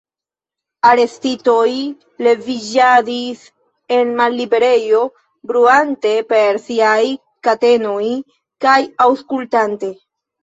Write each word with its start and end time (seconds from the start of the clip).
Arestitoj 0.91 1.73
leviĝadis 2.27 3.43
en 3.97 4.13
malliberejo, 4.21 5.01
bruante 5.51 6.13
per 6.33 6.57
siaj 6.63 7.01
katenoj 7.49 8.03
kaj 8.67 8.79
aŭskultante. 9.09 9.93